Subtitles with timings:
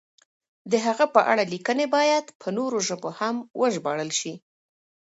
[0.71, 4.33] د هغه په اړه لیکنې باید په نورو ژبو هم وژباړل شي.